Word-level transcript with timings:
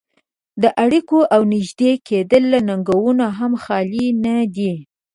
دا 0.61 0.69
اړيکې 0.83 1.19
او 1.35 1.41
نږدې 1.53 1.91
کېدل 2.07 2.43
له 2.53 2.59
ننګونو 2.67 3.25
هم 3.37 3.53
خالي 3.63 4.07
نه 4.23 4.37
دي. 4.55 4.73